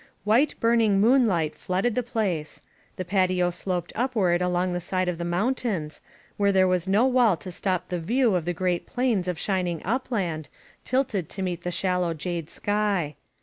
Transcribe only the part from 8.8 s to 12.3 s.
planes of shining upland, tilted to meet the shallow